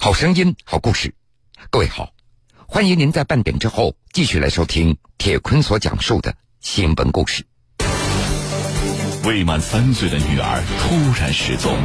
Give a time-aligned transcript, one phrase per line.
[0.00, 1.12] 好声音，好故事。
[1.70, 2.10] 各位好，
[2.68, 7.44] 欢迎您在半点之后继续来收听铁坤所讲述的新闻故事。
[9.24, 11.76] 未满三岁的女儿突然失踪，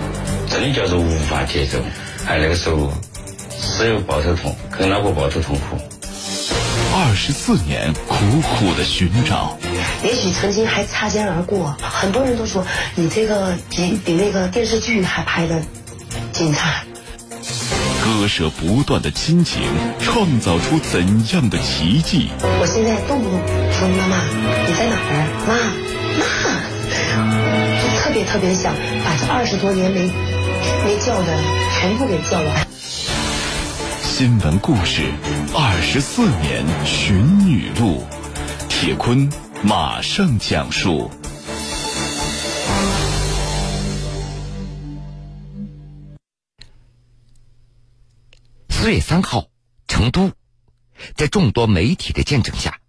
[0.47, 1.81] 真的叫做无法接受。
[2.23, 2.93] 还那个时候，
[3.49, 5.77] 只有抱头痛，跟老婆抱头痛哭。
[6.95, 9.57] 二十四年苦苦的寻找，
[10.03, 15.63] 也许曾经还擦肩而过，很多人都说你这个比比那个电视剧还拍的
[16.31, 16.85] 精彩。
[18.23, 19.61] 割舍不断的亲情，
[19.99, 22.29] 创造出怎样的奇迹？
[22.41, 23.37] 我现在动不动
[23.69, 24.15] 说妈妈
[24.65, 25.27] 你在哪儿？
[25.45, 25.51] 妈
[26.15, 26.23] 妈，
[27.81, 28.73] 就特别特别想
[29.03, 30.09] 把这二十多年没
[30.85, 31.37] 没叫的
[31.77, 32.65] 全部给叫完。
[34.01, 35.01] 新闻故事，
[35.53, 38.05] 二十四年寻女路，
[38.69, 39.29] 铁坤
[39.63, 41.11] 马上讲述。
[48.83, 49.45] 四月三号，
[49.87, 50.33] 成都，
[51.15, 52.79] 在众多媒体的见证下，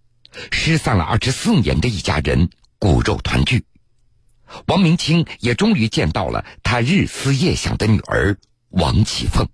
[0.50, 2.50] 失散了二十四年的一家人
[2.80, 3.64] 骨肉团聚。
[4.66, 8.36] 王明清也终于见到了他日思夜想的女儿
[8.70, 9.46] 王启凤。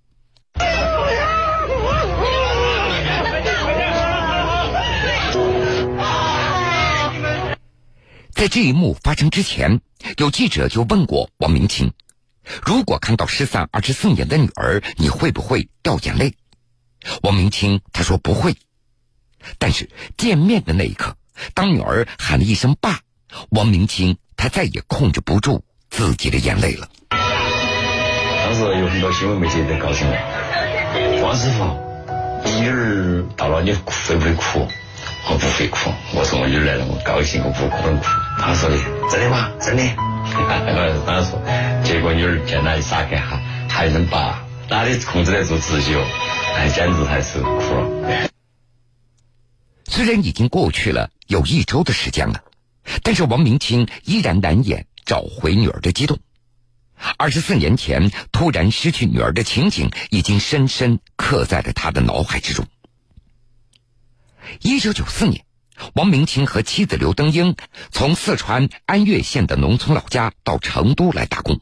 [8.31, 9.83] 在这一幕发生之前，
[10.17, 11.93] 有记者就问过王明清。
[12.65, 16.35] 如果看到失散二十四年的女儿，你会不会掉眼泪？
[17.23, 18.57] 王明清他说不会，
[19.59, 21.17] 但是见面的那一刻，
[21.55, 23.01] 当女儿喊了一声“爸”，
[23.51, 26.89] 王明清他再也控制不住自己的眼泪了。
[27.11, 31.65] 当时有很多新闻媒体在告诉我：“王师傅，
[32.45, 34.69] 你女儿到了，你会不会哭？”
[35.29, 35.93] 我不会哭。
[36.15, 38.05] 我说我女儿来了，我高兴，我不可能哭。
[38.39, 38.77] 他说的
[39.11, 39.51] 真的吗？
[39.61, 39.83] 真的。
[40.33, 41.41] 我他说，
[41.85, 46.05] 结果女儿见他一撒开哈，还能把，哪里控制得住自己哦？
[46.57, 48.29] 哎，简直还是哭了。
[49.87, 52.43] 虽然已经过去了有一周的时间了，
[53.03, 56.19] 但是王明清依然难掩找回女儿的激动。
[57.17, 62.65] 二十四年前突然失去女儿的情景，已经深深刻在了他的脑海之中。
[64.61, 65.45] 一九九四年。
[65.95, 67.57] 王明清和妻子刘登英
[67.91, 71.59] 从四川安岳县的农村老家到成都来打工，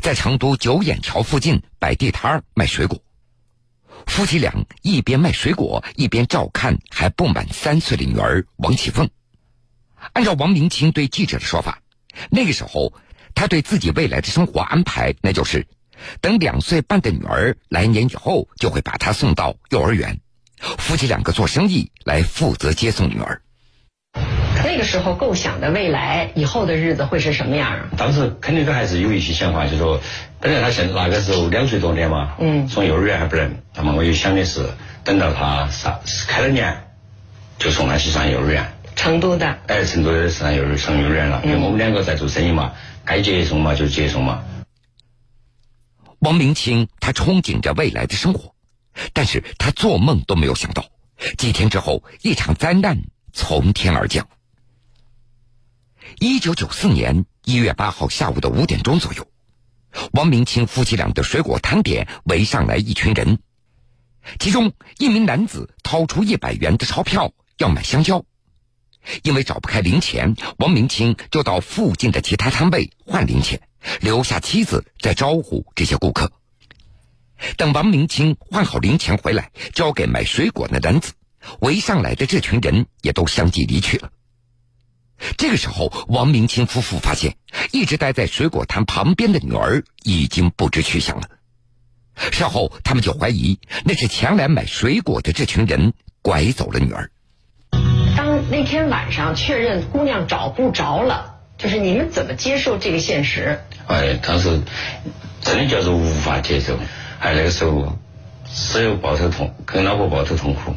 [0.00, 3.02] 在成都九眼桥附近摆地摊卖水果。
[4.06, 9.10] 夫妻俩一边卖水果，一边照看还不满三岁的女儿王启凤。
[10.12, 11.80] 按照王明清对记者的说法，
[12.30, 12.92] 那个时候
[13.34, 15.66] 他对自己未来的生活安排，那就是
[16.20, 20.20] 等两岁半的女儿来年以后，就会把她送到幼儿园。
[20.60, 23.40] 夫妻两个做生意来负责接送女儿。
[24.64, 27.88] 那个时候构想的未来以后的日子会是什么样啊？
[27.96, 30.00] 当时肯定都还是有一些想法，就说
[30.40, 33.56] 本来他现那个时候两岁多点嘛，嗯，送幼儿园还不能。
[33.74, 34.66] 那么我就想的是，
[35.04, 36.74] 等到他上开了年，
[37.58, 38.66] 就送他去上幼儿园。
[38.96, 39.58] 成都的。
[39.66, 42.72] 哎，成都的上幼儿上幼儿园了，因为我们两个在做生意嘛，
[43.04, 44.42] 该接送嘛就接送嘛。
[46.20, 48.55] 王明清他憧憬着未来的生活。
[49.12, 50.86] 但是他做梦都没有想到，
[51.36, 53.02] 几天之后，一场灾难
[53.32, 54.28] 从天而降。
[56.18, 59.28] 一九九四年一月八号下午的五点钟左右，
[60.12, 63.38] 王明清夫妻俩的水果摊点围上来一群人，
[64.38, 68.24] 其中一名男子掏出一百元的钞票要买香蕉，
[69.22, 73.60] 因为找不开零钱，王明清就到附近的其他摊位换零钱，
[74.00, 76.30] 留下妻子在招呼这些顾客。
[77.56, 81.12] 等王明清换好零钱回来，交给买水果的男子，
[81.60, 84.10] 围上来的这群人也都相继离去了。
[85.38, 87.36] 这个时候，王明清夫妇发现，
[87.72, 91.28] 一直待在水果摊旁边的女儿已经不知去向了。
[92.32, 95.92] 事后，他们就怀疑那是前来买水果的这群人
[96.22, 97.10] 拐走了女儿。
[98.16, 103.60] 当那天晚上确认姑娘找不着了，就是你们怎么接受这个现实？
[103.86, 104.62] 哎，当时
[105.42, 106.78] 真的叫做无法接受。
[107.18, 107.98] 还那个时候，
[108.52, 110.74] 只有抱头痛，跟老婆抱头痛哭，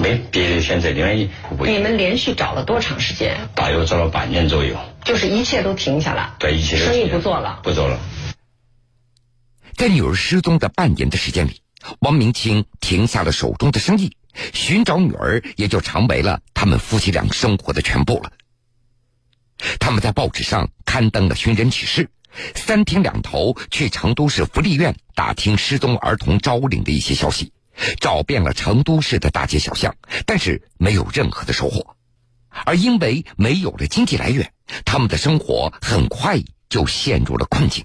[0.00, 0.90] 没别的选择。
[0.90, 1.30] 另外一，
[1.60, 3.48] 你们连续找了多长时间？
[3.54, 4.76] 大约找了半年左右。
[5.04, 6.36] 就是一切都停下了。
[6.38, 7.98] 对，一切生意不做了，不做了。
[9.74, 11.62] 在女儿失踪的半年的时间里，
[12.00, 14.14] 王明清停下了手中的生意，
[14.52, 18.32] 寻找女儿也就成为了他们夫妻俩生活的全部了。
[19.80, 22.10] 他们在报纸上刊登了寻人启事。
[22.54, 27.52] 三天两头去成都市福利院打听失踪儿童招领的一些消息，
[28.00, 29.94] 找遍了成都市的大街小巷，
[30.26, 31.94] 但是没有任何的收获。
[32.64, 34.50] 而因为没有了经济来源，
[34.84, 36.38] 他们的生活很快
[36.68, 37.84] 就陷入了困境。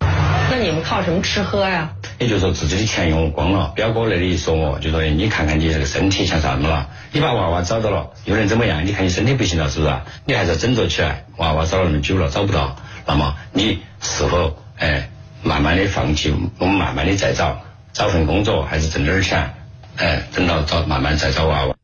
[0.00, 1.94] 那你们靠什么吃喝呀？
[2.18, 3.72] 也就是说自己的钱用光了。
[3.74, 6.90] 表哥那里说我，就说你看看你这个身体像啥么了？
[7.12, 8.84] 你把娃娃找到了，又能怎么样？
[8.84, 10.00] 你看你身体不行了，是不是？
[10.26, 11.24] 你还是要振作起来。
[11.38, 12.76] 娃娃找了那么久了，找不到，
[13.06, 15.10] 那么你是否哎
[15.42, 16.30] 慢慢的放弃？
[16.58, 17.60] 我们慢慢的再找，
[17.92, 19.54] 找份工作，还是挣点钱？
[19.96, 21.76] 哎，等到找慢慢再找娃娃。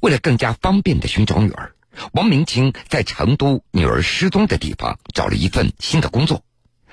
[0.00, 1.72] 为了更加方便的寻找女儿，
[2.12, 6.42] 王明清在成都女儿失踪的地方找了一份新的工作，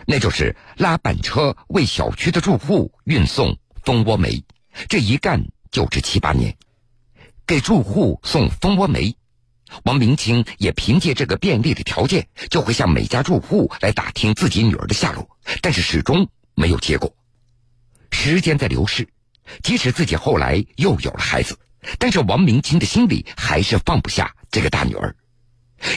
[0.06, 4.44] 那就是拉板车为小区的住户运送蜂窝煤。
[4.90, 6.56] 这一干就是七八年，
[7.46, 9.16] 给住户送蜂窝煤。
[9.84, 15.28] 王明清也凭借这个便利的条件，就会向每家住户来打听自己女儿的下落，
[15.62, 17.14] 但是始终没有结果。
[18.12, 19.08] 时间在流逝，
[19.62, 21.58] 即使自己后来又有了孩子。
[22.00, 25.16] 但是王明清的心里还是放不下这个大女儿，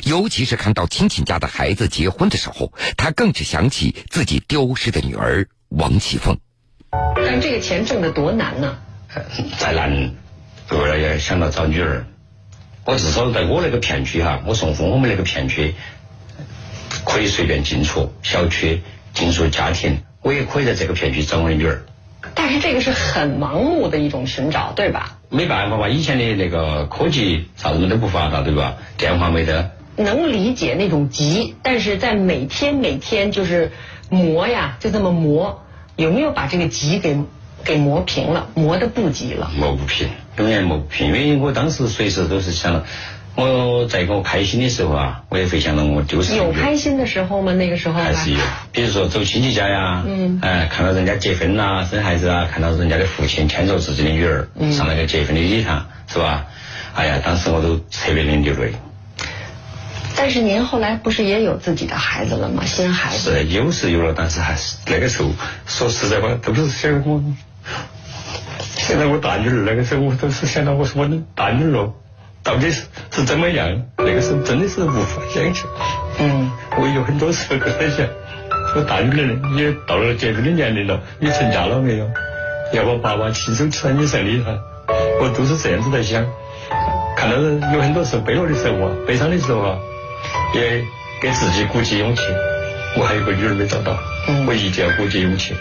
[0.04, 6.38] 尤其是看到亲戚家的孩子结婚的时候，他更是想起自己丢失的女儿王启凤。
[6.90, 8.78] 但这个钱挣得多难呢？
[9.58, 10.14] 再难，
[10.70, 12.06] 为了也想到找女儿，
[12.88, 15.74] 我至少在我那个片区哈，我送蜂我们那个片区
[17.04, 18.80] 可以随便进出小区、
[19.12, 21.82] 进出家庭，我也可以在这个片区找我的女儿。
[22.34, 25.18] 但是这个是很盲目的一种寻找，对吧？
[25.28, 28.78] 没办法嘛，以前的那个科技啥子么都不发达，对吧？
[28.96, 29.70] 电话没得。
[29.96, 33.70] 能理解那种急，但是在每天每天就是
[34.08, 35.62] 磨呀，就这么磨，
[35.96, 37.18] 有没有把这个急给
[37.64, 38.48] 给磨平了？
[38.54, 39.50] 磨的不急了？
[39.56, 40.08] 磨不平，
[40.38, 42.84] 永远磨不平，因为我当时随时都是想。
[43.40, 46.34] 我在我开心的时候啊，我也会想到我丢失。
[46.34, 47.52] 有开心的时候吗？
[47.52, 48.38] 那个时候还是有，
[48.72, 56.46] 比如说走亲戚家呀，嗯，哎，看到人家结婚呐、生孩子啊，看到人家的父亲牵着自己的女儿上那个结婚的礼堂，是吧？
[56.96, 58.72] 哎呀，当时我都特别的流泪。
[60.16, 62.64] 但是您后来不是也有自己的孩子了吗？
[62.64, 65.30] 新孩子是有是有了，但是还是那个时候，
[65.64, 67.22] 说实在话，都不是想我。
[68.88, 71.92] 现在我大女儿那个时候，我都是想到我是我的大女儿。
[72.42, 73.82] 到底是是怎么样？
[73.98, 75.66] 那个时候真的是无法想象。
[76.18, 78.06] 嗯，我有很多时候都在想，
[78.74, 82.08] 我大女儿也到了结婚的年龄了，你成家了没有？
[82.72, 84.58] 要不爸爸亲手吃你生的哈？
[85.20, 86.24] 我都是这样子在想。
[87.14, 87.36] 看到
[87.74, 89.78] 有很多时候悲落的时候啊，悲伤的时候啊，
[90.54, 90.82] 也
[91.20, 92.22] 给自己鼓起勇气。
[92.96, 93.98] 我还有个女儿没找到，
[94.46, 95.52] 我一定要鼓起勇气。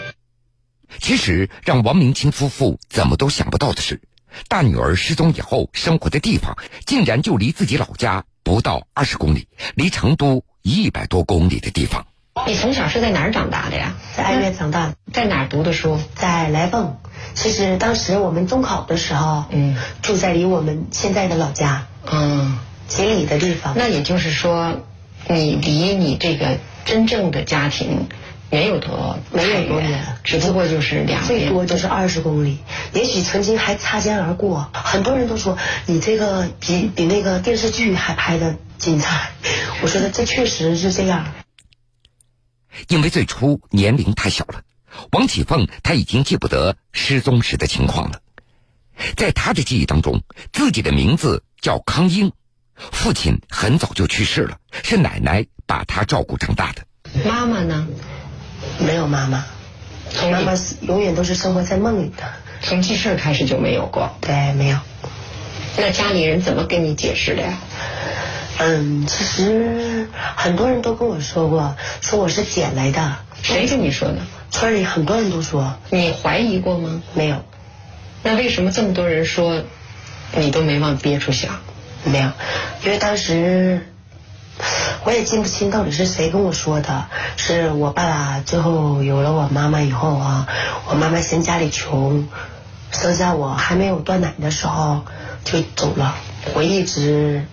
[1.00, 4.00] 其实让王明清夫妇怎么都想不到的是。
[4.46, 6.56] 大女儿失踪以后，生活的地方
[6.86, 12.06] 竟然就离自己老家不到二十公里，离成都一百多公里的地方。
[12.46, 13.96] 你从小是在哪儿长大的呀？
[14.16, 14.94] 在安岳长大。
[15.12, 15.98] 在哪儿读的书？
[16.14, 16.96] 在来凤。
[17.34, 23.74] 其实当时我们中考的时候，嗯，住在离我们现在的老家，嗯，几里的地方。
[23.76, 24.82] 那也就是说，
[25.26, 28.06] 你离你这个真正的家庭。
[28.50, 32.58] 没有多，没有多远，只不过就是两，最多就是二十公里。
[32.94, 39.30] 也许曾经还擦肩而过，很多人都说你这个比比那个电视剧还拍的精彩。
[39.82, 41.26] 我觉得这确实是这样。
[42.88, 44.62] 因为最初年龄太小了，
[45.12, 48.20] 王启凤他已经记不得失踪时的情况了。
[49.14, 50.22] 在他的记忆当中，
[50.52, 52.32] 自己的名字叫康英，
[52.76, 56.82] 父亲很早就去世了，是奶奶把他照顾长大的。
[57.24, 57.86] 妈妈呢？
[58.78, 59.44] 没有妈妈，
[60.10, 62.24] 从妈妈是永远都是生活在梦里的。
[62.62, 64.10] 从记事开始就没有过。
[64.20, 64.78] 对，没有。
[65.76, 67.58] 那家里人怎么跟你解释的呀？
[68.58, 73.16] 嗯，其实很多人都跟我说过，说我是捡来的。
[73.42, 74.16] 谁跟你说的？
[74.50, 75.76] 村里很多人都说。
[75.90, 77.02] 你怀疑过吗？
[77.14, 77.44] 没有。
[78.22, 79.62] 那为什么这么多人说，
[80.34, 81.60] 你都没往憋处想？
[82.04, 82.30] 没有，
[82.84, 83.86] 因为当时。
[85.08, 87.06] 我也记不清到底是谁跟我说的，
[87.38, 90.46] 是我爸爸最后有了我妈妈以后啊，
[90.86, 92.28] 我妈妈嫌家里穷，
[92.92, 95.06] 生下我还没有断奶的时候
[95.44, 96.14] 就走了。
[96.52, 97.46] 我一直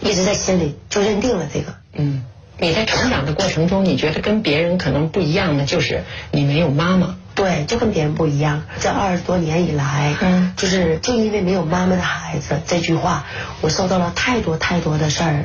[0.00, 1.74] 一直在心里就认定了这个。
[1.92, 2.24] 嗯，
[2.58, 7.14] 你在成长的过程中，你觉得跟别人可能不一样的就是你没有妈妈。
[7.36, 8.64] 对，就跟别人不一样。
[8.80, 13.26] 这二十多年以来，嗯，就是就因为没有妈妈的孩子这句话，
[13.60, 15.44] 我受到了太多太多的事儿。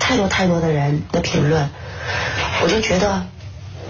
[0.00, 1.70] 太多太多的人的评论，
[2.64, 3.24] 我就觉得，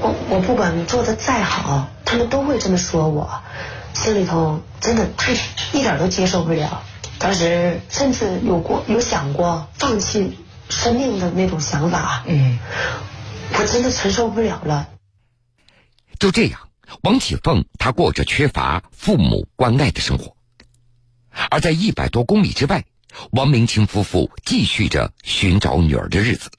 [0.00, 3.42] 我我不管做的再好，他们都会这么说我，
[3.94, 5.32] 心里头真的太
[5.72, 6.82] 一点都接受不了。
[7.18, 10.38] 当时甚至有过有想过放弃
[10.68, 12.58] 生命的那种想法，嗯，
[13.54, 14.88] 我真的承受不了了。
[16.18, 16.60] 就这样，
[17.02, 20.36] 王启凤她过着缺乏父母关爱的生活，
[21.50, 22.84] 而在一百多公里之外。
[23.32, 26.50] 王明清夫妇继续着寻找女儿的日子。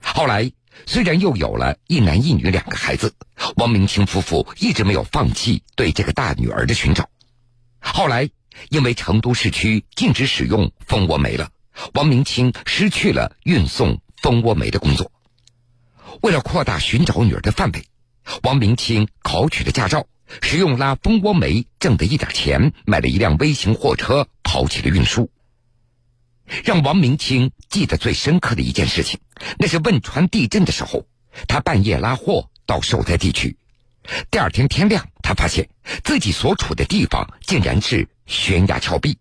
[0.00, 0.50] 后来，
[0.86, 3.14] 虽然又有了一男一女两个孩子，
[3.56, 7.08] 王明清夫妇一直没有放弃对这个大女儿的寻找。
[7.80, 8.28] 后来，
[8.68, 11.50] 因为成都市区禁止使用蜂窝煤了，
[11.94, 15.10] 王明清失去了运送蜂窝煤的工作。
[16.22, 17.84] 为了扩大寻找女儿的范围，
[18.42, 20.06] 王明清考取了驾照，
[20.40, 25.30] 使用拉蜂窝煤挣的一点钱，买了一辆微型货车，跑起了运输。
[26.64, 29.20] 让王明清记得最深刻的一件事情，
[29.58, 31.06] 那是汶川地震的时候，
[31.48, 33.56] 他半夜拉货到受灾地区。
[34.30, 35.68] 第二天天亮，他发现
[36.04, 39.18] 自己所处的地方竟然是悬崖峭壁。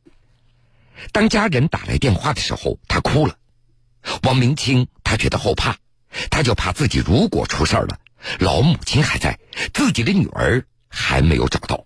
[1.12, 3.36] 当家人打来电话的时候，他哭了。
[4.24, 5.76] 王明清他觉得后怕，
[6.30, 7.98] 他就怕自己如果出事了，
[8.40, 9.40] 老母亲还在，
[9.74, 11.84] 自己的女儿还没有找到。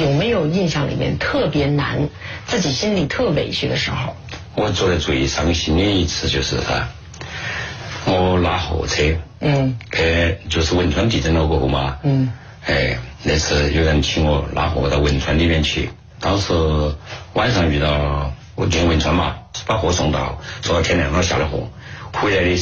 [0.00, 2.08] 有没有印象里面特别难，
[2.46, 4.16] 自己心里特委屈的时候？
[4.56, 6.88] 我做的最伤心的一次就是啥？
[8.06, 9.02] 我拉货车，
[9.40, 12.32] 嗯，去就是汶川地震了过后嘛，嗯，
[12.64, 16.54] 哎，那次有人请我拉货到汶川里面去，当时
[17.34, 19.36] 晚上遇到我进汶川嘛，
[19.66, 21.68] 把货送到，送到天亮了下了货，
[22.14, 22.56] 回来的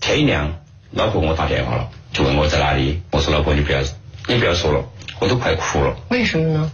[0.00, 0.54] 天一亮，
[0.92, 3.80] 老婆给我打电话了，就问我在哪里，我说老婆你不要
[4.28, 4.84] 你不要说了，
[5.18, 5.96] 我都快哭了。
[6.10, 6.70] 为什么呢？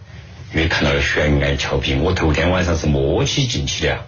[0.52, 3.98] 因为看到了悬崖峭壁，我头天晚上是摸起进去的。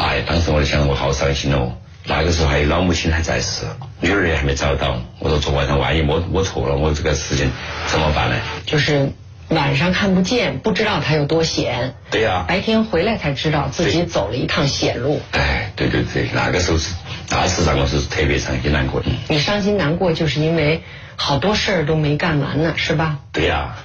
[0.00, 1.72] 哎，当时我就想，我好伤心哦。
[2.06, 3.66] 那个时候还有老母亲还在世，
[4.00, 4.98] 女儿也还没找到。
[5.18, 7.50] 我说昨晚上万一摸摸错了，我这个事情
[7.86, 8.36] 怎么办呢？
[8.64, 9.12] 就是
[9.50, 11.94] 晚上看不见，不知道他有多险。
[12.10, 12.46] 对呀。
[12.48, 15.20] 白天回来才知道自己走了一趟险路。
[15.32, 16.94] 哎，对对对，那个时候是，
[17.28, 19.02] 那次让我是特别伤心难过。
[19.28, 20.82] 你伤心难过，就是因为
[21.16, 23.18] 好多事儿都没干完呢，是吧？
[23.32, 23.76] 对呀。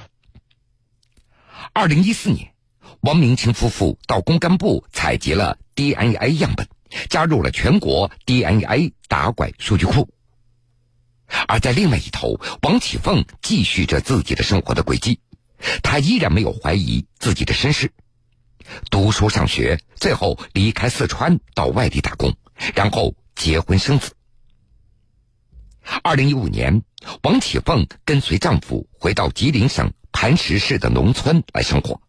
[1.74, 2.48] 二零一四年。
[3.06, 6.66] 王明清夫妇到公干部采集了 DNA 样本，
[7.08, 10.08] 加入了全国 DNA 打拐数据库。
[11.46, 15.20] 而在另外一头，王启凤继续着自己的生活的轨迹，
[15.84, 17.92] 他依然没有怀疑自己的身世，
[18.90, 22.34] 读书上学，最后离开四川到外地打工，
[22.74, 24.14] 然后结婚生子。
[26.02, 26.82] 二零一五年，
[27.22, 32.00] 王启凤跟随丈夫回到吉林省磐石市的农村来生活。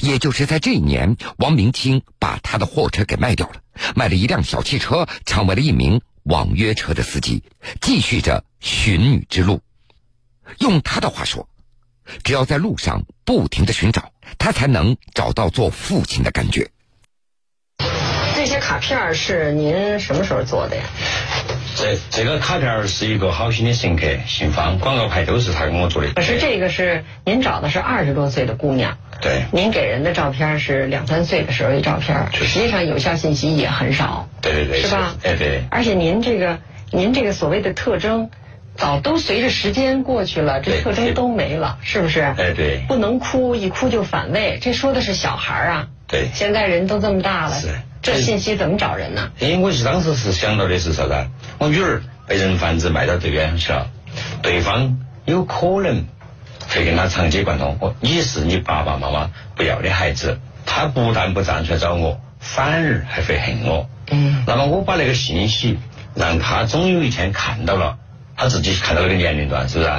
[0.00, 3.56] 也就是在这一年，王明清把他的货车给卖掉了，
[3.94, 7.42] 卖了一辆小汽车，成为了一名网约车的司机，
[7.80, 9.60] 继续着寻女之路。
[10.58, 11.48] 用他的话说，
[12.24, 16.70] 只要在路上不停的寻找，他才能找到做父亲的感觉。
[18.34, 20.82] 这些卡片是您什么时候做的呀？
[21.74, 26.12] 这这个卡片是一个好心的乘客，姓方，广告牌都是他给我做的。
[26.14, 28.98] 可是这个是您找的是二十多岁的姑娘。
[29.20, 34.28] 对，您给人的照片是两三岁的时候的照片，实际上有效信息也很少。
[34.42, 35.14] 对对对，是吧？
[35.24, 35.62] 哎对。
[35.70, 36.58] 而且您这个，
[36.90, 38.30] 您这个所谓的特征，
[38.76, 42.20] 早都随着时间过去了，这特征都没了，是不是？
[42.20, 42.84] 哎对。
[42.86, 45.88] 不能哭，一哭就反胃，这说的是小孩啊。
[46.06, 46.28] 对。
[46.34, 47.68] 现在人都这么大了，是。
[48.02, 49.32] 这信息怎么找人呢？
[49.40, 51.26] 因为我是当时是想到的是啥子？
[51.58, 53.88] 我女儿被人贩子卖到这边去了，
[54.42, 56.04] 对方有可能。
[56.68, 57.76] 会跟他长期贯通。
[57.80, 63.88] 我你是你爸爸妈妈不要的孩子，他不但不站出来找我，反而还会恨我。
[64.10, 64.44] 嗯。
[64.46, 65.78] 那么我把那个信息
[66.14, 67.98] 让他总有一天看到了，
[68.36, 69.90] 他自己看到那个年龄段，是不是？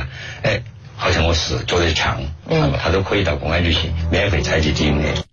[0.43, 0.62] 哎，
[0.95, 5.24] 好像我是觉得强，那么他都可以到公安局去免费采集 DNA。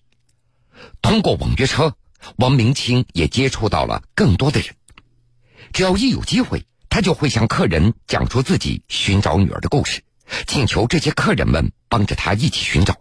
[1.02, 1.94] 通过网约车，
[2.36, 4.70] 王明清也接触到了更多的人。
[5.72, 10.02] 只要一有机会，他就会向客人讲出自己寻找女儿的故事。
[10.46, 12.96] 请求这些客人们帮着他一起寻找，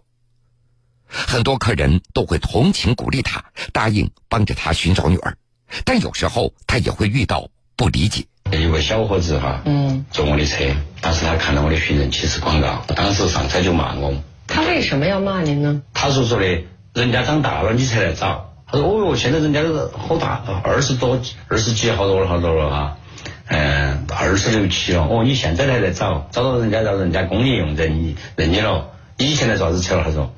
[1.08, 5.36] 很多客人都会同情鼓励他，答应帮着他寻找女儿，
[5.84, 8.24] 但有时候他也会遇到不理解。
[8.52, 10.64] 有个小伙子哈，嗯，坐我的车，
[11.00, 14.14] 当时他看到我的寻人启事广告，当时上车就骂我。
[14.46, 15.82] 他为什么要骂您呢？
[15.94, 18.52] 他说说的，人家长大了你才来找。
[18.66, 22.98] 他说哦哟，现在人家都好大，二十多、二十几好多了，好多了哈。
[23.46, 30.04] 嗯，二十六七了，哦，你现在还在找，找到人家让人家工业用认认你了，以前在做啥子车了？
[30.04, 30.34] 他说，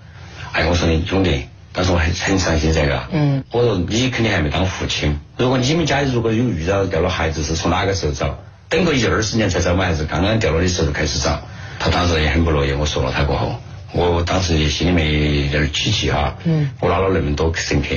[0.52, 8.38] 哎，我说你兄弟，当时我很很伤心这个，嗯，我说你肯定还没当父亲，如果你们家如果有遇到掉了孩子，是从哪个时候找？
[8.68, 9.84] 等个一二十年才找吗？
[9.84, 11.40] 还是刚刚掉了的时候开始找？
[11.78, 13.60] 他当时也很不乐意，我说了他过后，
[13.92, 17.94] 我当时心里面有点起气哈，嗯，我拉了那么多乘客，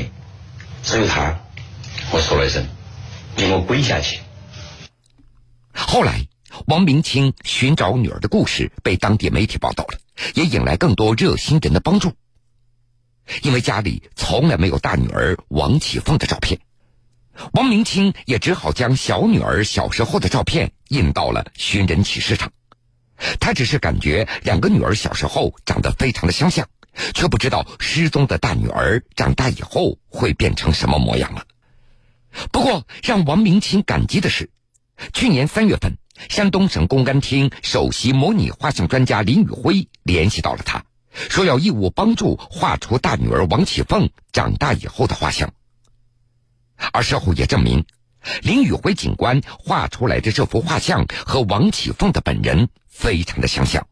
[0.83, 1.39] 只有他，
[2.11, 2.63] 我说了一声，
[3.35, 4.19] 你给我滚下去。
[5.73, 6.27] 后来，
[6.67, 9.99] 王明清寻找女儿的故事被当地媒体报道了，
[10.35, 12.13] 也引来更多热心人的帮助。
[13.43, 16.59] 因为家里从来没有大女儿王启凤的照片，
[17.53, 22.51] 王明清也只好将小女儿小时候的照片印到了寻人启事上。
[23.39, 26.67] 他只是感觉两个女儿小时候长得非常的相像，
[27.13, 31.45] 却不知道失踪的大女儿长大以后会变成什么模样了。
[32.51, 34.49] 不过，让王明清感激的是，
[35.13, 35.97] 去年三月份，
[36.29, 45.53] 山东省公安厅首席模拟画像专家林宇辉联系到了他，说要义务帮助画出大女儿王启凤长大以后的画像。
[46.91, 47.85] 而事后也证明，
[48.41, 53.87] 林宇辉警官画出来的这幅画像和王启凤的本人非常的相像。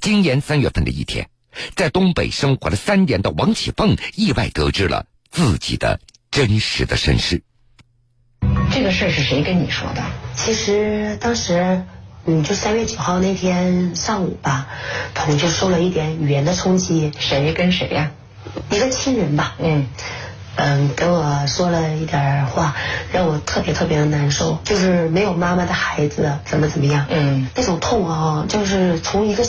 [0.00, 1.28] 今年三月份的一天，
[1.74, 6.00] 在东北生活了三年的王启凤意外得知了自己的
[6.30, 7.42] 真实的身世。
[8.72, 10.02] 这个事儿是谁跟你说的？
[10.34, 11.82] 其实当时，
[12.24, 14.66] 嗯，就三月九号那天上午吧，
[15.28, 17.12] 我就受了一点语言的冲击。
[17.18, 18.10] 谁跟谁呀？
[18.70, 19.54] 一个亲人吧。
[19.58, 19.86] 嗯。
[20.54, 22.76] 嗯，跟我说了一点话，
[23.10, 29.42] 让我特别特别的难受，就是没有妈妈的孩子怎么怎么样，嗯，那种痛啊，就是从一个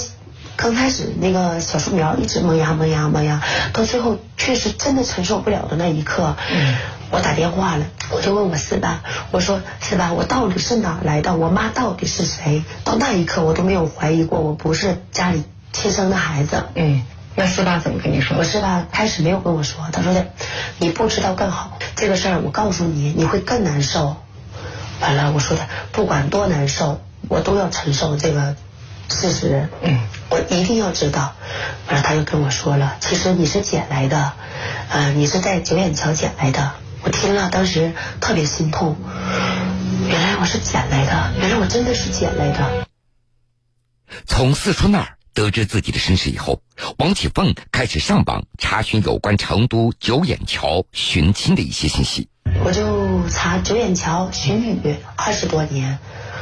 [0.55, 3.41] 刚开始那个小树苗一直萌芽萌芽萌芽，
[3.73, 6.75] 到最后确实真的承受不了的那一刻，嗯，
[7.13, 11.35] 我打电话了，我就问我四爸，我说四爸，我到底是哪来的？
[11.35, 12.63] 我妈到底是谁？
[12.83, 17.03] 到那一刻我都没有怀疑过，我不是家里亲生的孩子，嗯。
[17.35, 18.35] 那四爸怎么跟你说？
[18.37, 20.25] 我四爸开始没有跟我说，他说的，
[20.79, 21.77] 你不知道更好。
[21.95, 24.15] 这个事儿我告诉你，你会更难受。
[24.99, 28.55] 完了，我说的不管多难受，我都要承受这个
[29.07, 29.69] 事实。
[29.83, 31.33] 嗯，我一定要知道。
[31.87, 34.33] 完了，他又跟我说了，其实你是捡来的，
[34.89, 36.71] 呃，你是在九眼桥捡来的。
[37.03, 38.95] 我听了，当时特别心痛。
[40.09, 42.87] 原来我是捡来的，原来我真的是捡来的。
[44.25, 45.17] 从四川那儿。
[45.35, 46.61] 得知自己的身世以后，
[46.99, 52.29] 王启凤开始上网查询有关成都九眼桥寻亲的一些信息。
[52.63, 55.97] 我就查九眼桥寻女二十多年，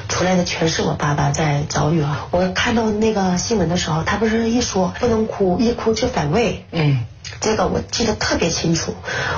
[0.09, 2.17] 出来的全是我爸爸在找女儿。
[2.31, 6.65] 我看到那个新闻的时候，他不是一说不能哭，一哭就反胃。
[6.71, 7.05] 嗯，
[7.39, 8.95] 这个我记得特别清楚。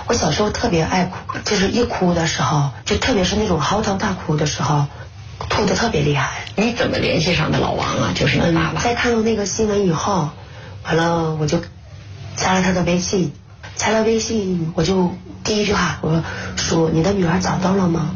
[0.07, 4.87] 我小时候特别爱哭，就是一哭的时候，就特别是那种嚎啕大哭的时候。
[5.49, 8.13] 吐的特别厉害，你怎么联系上的老王啊？
[8.15, 8.79] 就是你爸爸。
[8.79, 10.29] 在看到那个新闻以后，
[10.85, 11.59] 完了我就
[12.35, 13.33] 加了他的微信，
[13.75, 16.23] 加了微信我就第一句话我说
[16.55, 18.11] ：“叔，你的女儿找到了吗？”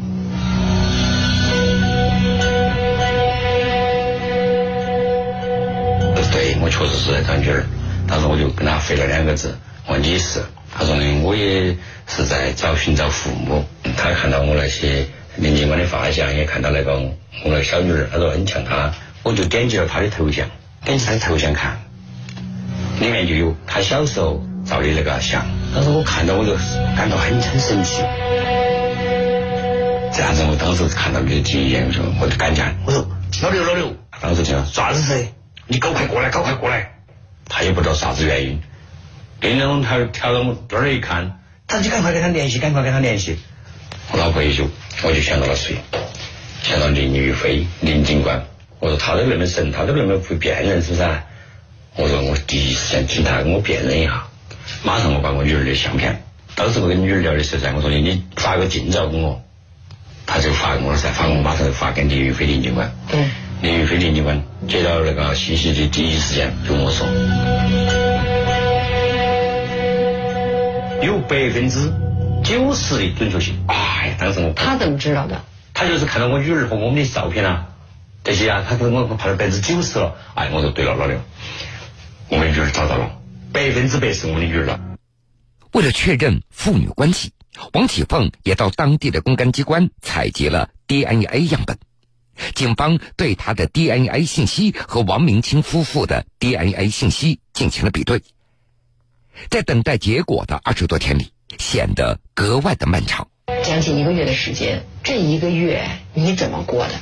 [6.32, 7.66] 对，我确实是在找女儿，
[8.06, 9.58] 当时我就跟他回了两个字
[9.88, 13.64] ：“我你是。”他说呢，我也是在找寻找父母。
[13.96, 15.06] 他看到我那些。
[15.40, 17.12] 林警官的发像也看到那个我
[17.44, 20.48] 那个小女儿，他说很像她，我就点击了她的头像，
[20.84, 21.78] 点击她的头像看，
[22.98, 26.56] 里面就有她小时候照的那个像，当时我看到我就
[26.96, 28.02] 感到很很神奇。
[30.12, 33.08] 这样子，我当时看到你的第一眼，我说我就赶紧喊，我说
[33.40, 35.28] 老刘老刘，当时就啥子事？
[35.68, 36.94] 你赶快过来，赶快过来！
[37.48, 38.60] 他也不知道啥子原因，
[39.40, 43.38] 跟着我他调到我这儿一看，他就赶快跟他联系，赶快跟他联系。
[44.12, 44.68] 我老婆也就。
[45.04, 45.76] 我就想到了谁？
[46.62, 48.44] 想到林玉飞林警官。
[48.80, 51.08] 我说他都那么神，他都那么会辨认，是不是？
[51.94, 54.24] 我说我第一时间请他跟我辨认一下。
[54.82, 56.22] 马上我把我女儿的相片，
[56.56, 59.40] 当时我跟女儿聊的时候噻，我说你你发个近照给我，
[60.26, 62.92] 他就发给我了噻，发我马上就发给林玉飞林警官。
[63.12, 63.30] 嗯。
[63.60, 67.06] 林玉飞林警官接到那个信息的第一时间就跟我说，
[71.02, 71.92] 有百分之
[72.44, 73.64] 九十的准确性。
[73.68, 75.44] 哎，当时我他怎么知道的？
[75.72, 77.68] 他就是看到我女儿和我们的照片啊，
[78.24, 80.16] 这些啊，他跟我拍了百分之九十了。
[80.34, 81.20] 哎，我说对了，老刘，
[82.28, 83.20] 我们女儿找到了，
[83.52, 84.80] 百分之百是我们的女儿了。
[85.72, 87.32] 为了确认父女关系，
[87.74, 91.78] 王启凤也到当地的公安机关采集了 DNA 样本。
[92.54, 98.22] 警方对他的 DNA 信息和王明清夫妇的 DNA 信息进行了比对，
[99.50, 101.32] 在等待结果的二十多天里。
[101.58, 103.26] 显得格外的漫长，
[103.64, 106.92] 将近一个月的时间，这一个月你怎么过的？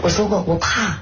[0.00, 1.00] 我说过，我怕，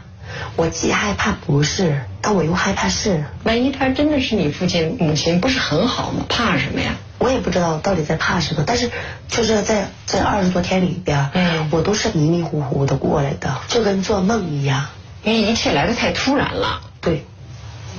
[0.57, 3.25] 我既害怕不是，但我又害怕是。
[3.45, 6.27] 万一他真的是你父亲母亲，不是很好吗？
[6.29, 6.97] 怕什么呀？
[7.19, 8.91] 我也不知道到底在怕什么，但是
[9.29, 14.89] 就是在这二十多天里边，嗯，我都是迷迷糊糊的过来的，就跟做梦一样，
[15.23, 16.81] 因为一切来的太突然了。
[17.01, 17.25] 对，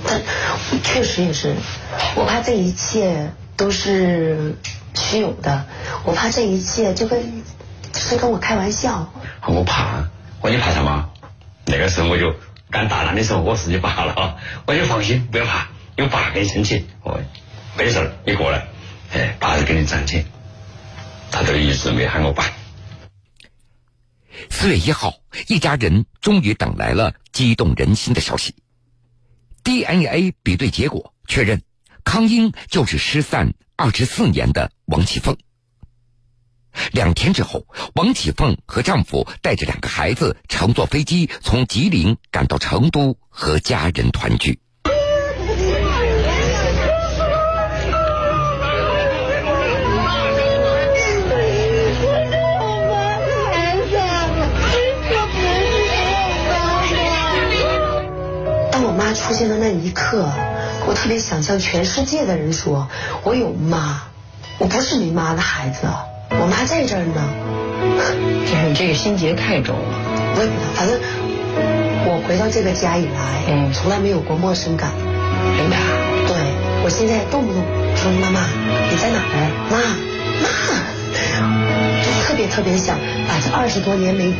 [0.05, 0.21] 但
[0.83, 1.55] 确实也是，
[2.15, 3.31] 我怕这一切。
[3.57, 4.57] 都是
[4.93, 5.65] 虚有的，
[6.03, 7.41] 我怕这一切就跟
[7.93, 9.13] 是跟我开玩笑。
[9.47, 10.09] 我怕，
[10.41, 11.09] 我你怕什么？
[11.65, 12.35] 那个时候我就
[12.69, 16.85] 干大难的时候，我是你爸了，我就放心，不要怕，有爸给你撑起。
[17.01, 17.17] 我
[17.77, 18.67] 没事，你过来，
[19.13, 20.25] 哎，爸就给你站起。
[21.31, 22.51] 他都一直没喊我爸。
[24.49, 25.13] 四月一号，
[25.47, 28.53] 一家人终于等来了激动人心的消息。
[29.65, 31.63] DNA 比对结果确认，
[32.03, 35.35] 康英就是失散二十四年的王启凤。
[36.91, 44.59] 两天之后，王启凤和丈夫带着两个孩子乘坐飞机从吉林赶到成都和家人团聚。
[59.25, 60.29] 出现的那一刻，
[60.85, 62.87] 我特别想向全世界的人说：
[63.23, 64.03] 我有妈，
[64.59, 65.87] 我不是没妈的孩子。
[66.29, 67.27] 我妈在这儿呢，
[68.45, 69.99] 就是你这个心结太重了。
[70.35, 70.99] 我也不知道，反正
[72.05, 74.91] 我回到这个家以来，嗯从来没有过陌生感。
[75.57, 75.81] 真的啊，
[76.27, 76.35] 对
[76.83, 77.63] 我现在动不动
[77.95, 78.41] 说妈妈
[78.91, 79.49] 你在哪儿？
[79.71, 79.77] 妈
[80.43, 80.53] 妈，
[82.03, 84.31] 就特别特别想把这二十多年没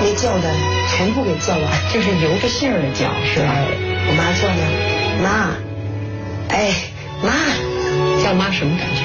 [0.00, 0.50] 没叫的
[0.96, 1.64] 全部给叫完。
[1.92, 3.54] 就是由着姓儿的叫，是吧？
[4.08, 4.62] 我妈叫呢，
[5.22, 5.50] 妈，
[6.48, 6.74] 哎
[7.22, 7.32] 妈，
[8.22, 9.02] 叫妈什么感觉？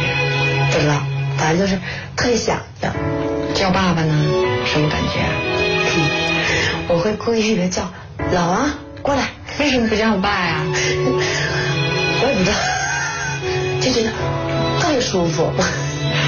[0.72, 1.02] 不知道，
[1.38, 1.80] 反正就是
[2.16, 2.94] 特别想的。
[3.54, 4.14] 叫爸爸呢，
[4.66, 5.20] 什么感觉？
[6.88, 7.92] 我会故意的叫
[8.32, 8.70] 老王
[9.02, 10.62] 过来，为什么不叫我爸呀？
[12.26, 12.58] 我也不知道，
[13.82, 14.12] 就觉得
[14.82, 15.52] 特别舒服。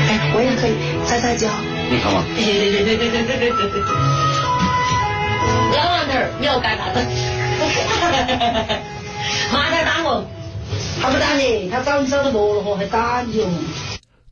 [0.07, 0.73] 哎，我也可以
[1.05, 1.47] 撒撒娇。
[1.89, 2.23] 你看嘛，
[9.53, 10.27] 妈在打我，
[11.01, 13.49] 他不打你，他早你早的没了嚯，还打你哦。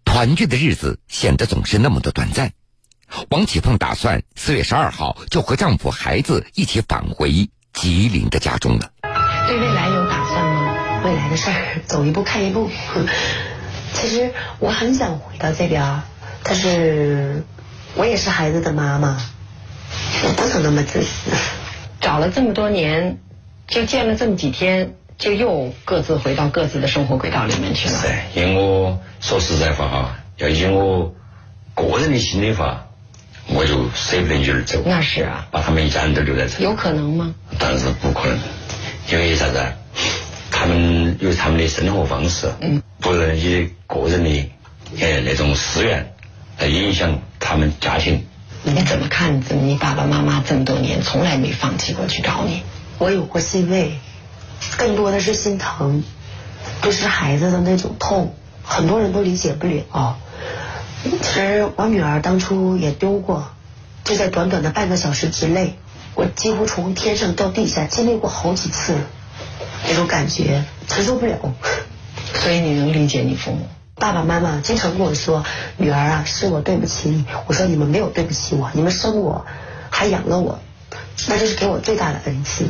[0.06, 2.52] 团聚的日子显得总是那么的短暂。
[3.30, 8.92] 王启凤打算四月十二号就和丈夫、孩子一起返回吉林的家中了。
[9.48, 11.02] 对未来有打算吗？
[11.04, 12.70] 未来的事儿走一步看一步。
[13.94, 16.02] 其实我很想回到这边儿，
[16.44, 17.44] 但是
[17.96, 19.22] 我也是孩子的妈妈，
[20.24, 21.32] 我不能那么自私。
[22.02, 23.20] 找了这么多年，
[23.68, 27.98] 就见了这么几天，就又各自回到各自的生活轨道里面去了。
[27.98, 28.08] 是，
[28.40, 31.14] 因为我说实在话哈，要以我
[31.74, 32.88] 个人的心里话，
[33.48, 36.64] 我就舍不得女儿走，那是啊，把他们一家人都留在这里。
[36.64, 37.34] 有可能吗？
[37.58, 38.38] 当然是不可能，
[39.12, 39.74] 因为啥子啊？
[40.52, 44.50] 他们有他们的生活方式，嗯，不能以个人的
[45.00, 46.14] 呃那种私怨
[46.60, 48.26] 来影响他们家庭。
[48.64, 49.42] 你怎么看？
[49.42, 52.62] 怎么你爸爸妈妈这么多年从来没放弃过去找你？
[53.04, 54.00] 我有过欣慰，
[54.78, 56.06] 更多的是心疼，
[56.82, 60.18] 就是孩子的那种痛，很多人都理解不了。
[61.04, 63.50] 其实我女儿当初也丢过，
[64.06, 65.76] 就在短短的半个小时之内，
[66.16, 68.96] 我几乎从天上到地下经历过好几次，
[69.86, 71.38] 那种感觉承受不了。
[72.36, 73.68] 所以你能理解你父母？
[73.96, 75.44] 爸爸妈妈经常跟我说
[75.76, 79.46] ：“女儿啊，是我对不起你。”我说：“你们没有对不起我，你们生我，
[79.90, 80.60] 还养了我，
[81.28, 82.70] 那就是给我最大的恩赐。”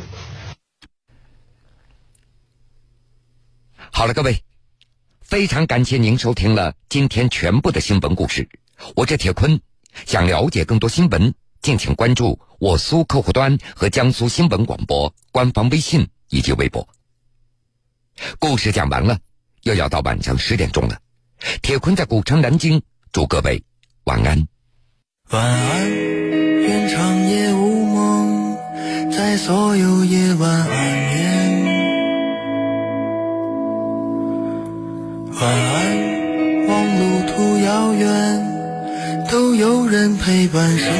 [4.03, 4.43] 好了，各位，
[5.21, 8.49] 非常感谢您收听了今天全部的新闻故事。
[8.97, 9.61] 我是铁坤，
[10.05, 16.85] 想了解更多新闻，敬请关注我苏客户端和江苏新闻广播官方微信以及微博。
[18.39, 19.17] 故事讲完了，
[19.61, 20.99] 又要到晚上十点钟了。
[21.61, 22.81] 铁坤在古城南京，
[23.13, 23.63] 祝各位
[24.03, 24.45] 晚安。
[25.29, 28.57] 晚安，愿长夜无梦，
[29.13, 31.12] 在所有夜晚安
[35.43, 38.07] 晚安，望路途遥远，
[39.29, 40.93] 都有人陪伴身。